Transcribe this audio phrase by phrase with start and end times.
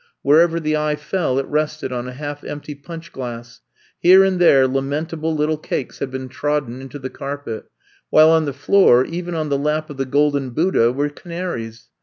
[0.23, 3.61] Wherever the eye fell it rested on a half empty punch glass.
[3.99, 7.65] Here and there lamentable little cakes had been trod den into the carpet,
[8.09, 11.87] while on the floor, even on the lap of the golden Buddha, were canaries.